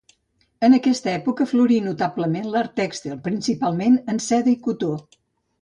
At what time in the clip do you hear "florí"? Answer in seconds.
1.51-1.77